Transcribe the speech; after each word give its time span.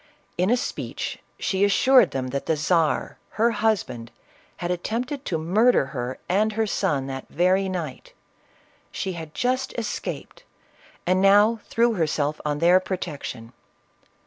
In 0.35 0.49
a 0.49 0.57
speech, 0.57 1.19
she 1.37 1.63
assured 1.63 2.09
them 2.09 2.29
that 2.29 2.47
the 2.47 2.55
Czar, 2.57 3.19
her 3.37 3.51
husband, 3.51 4.09
had 4.57 4.71
attempted 4.71 5.25
to 5.25 5.37
murder 5.37 5.85
her 5.93 6.17
and 6.27 6.53
her 6.53 6.65
son 6.65 7.05
that 7.05 7.27
very 7.29 7.69
night; 7.69 8.05
that 8.05 8.15
she 8.97 9.13
had 9.13 9.35
just 9.35 9.77
escaped, 9.77 10.43
and 11.05 11.21
now 11.21 11.59
threw 11.65 11.93
herself 11.93 12.41
on 12.43 12.57
their 12.57 12.79
protection. 12.79 13.53